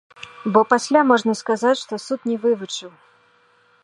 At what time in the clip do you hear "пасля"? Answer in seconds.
0.71-1.03